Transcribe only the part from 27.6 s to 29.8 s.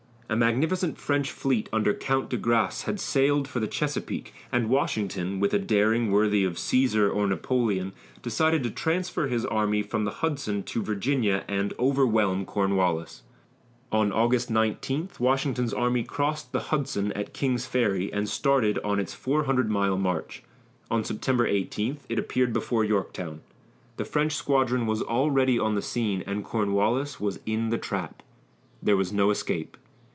the trap. There was no escape.